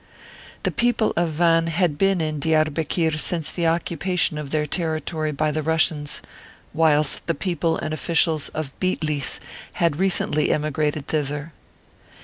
[0.63, 5.31] The people of Van had been in Diarbekir since the occupation of their terri tory
[5.31, 6.23] by the Russians,
[6.73, 9.39] whilst the people and officials of Bitlis
[9.73, 11.53] had recently emigrated thither.